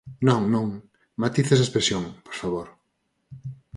Non, 0.27 0.41
non, 0.55 0.67
matice 1.21 1.51
esa 1.53 1.67
expresión, 1.67 2.03
por 2.27 2.35
favor. 2.41 2.67